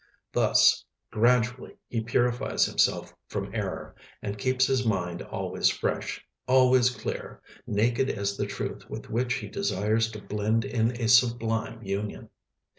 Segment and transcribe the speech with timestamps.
[0.31, 3.93] Thus, gradually, he purifies himself from error,
[4.23, 9.47] and keeps his mind always fresh, always clear, naked as the Truth with which he
[9.47, 12.29] desires to blend in a sublime union.